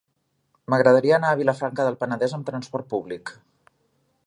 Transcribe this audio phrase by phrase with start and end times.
[0.73, 3.35] M'agradaria anar a Vilafranca del Penedès amb trasport públic.